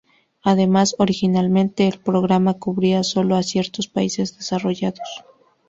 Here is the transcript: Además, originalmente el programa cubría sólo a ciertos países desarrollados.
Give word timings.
Además, 0.41 0.95
originalmente 0.97 1.87
el 1.87 1.99
programa 1.99 2.55
cubría 2.55 3.03
sólo 3.03 3.35
a 3.35 3.43
ciertos 3.43 3.87
países 3.87 4.35
desarrollados. 4.35 5.23